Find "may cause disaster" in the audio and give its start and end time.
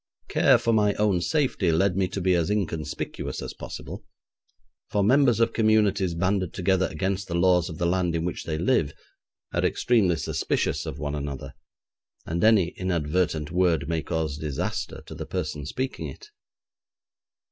13.87-15.03